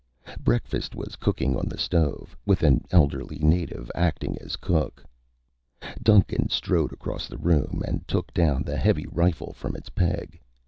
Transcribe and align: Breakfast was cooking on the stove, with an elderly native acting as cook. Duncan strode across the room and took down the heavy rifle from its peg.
Breakfast 0.39 0.95
was 0.95 1.15
cooking 1.15 1.55
on 1.55 1.67
the 1.69 1.77
stove, 1.77 2.35
with 2.43 2.63
an 2.63 2.85
elderly 2.89 3.37
native 3.37 3.91
acting 3.93 4.35
as 4.39 4.55
cook. 4.55 5.03
Duncan 6.01 6.49
strode 6.49 6.91
across 6.91 7.27
the 7.27 7.37
room 7.37 7.83
and 7.85 8.07
took 8.07 8.33
down 8.33 8.63
the 8.63 8.77
heavy 8.77 9.05
rifle 9.11 9.53
from 9.53 9.75
its 9.75 9.89
peg. 9.89 10.41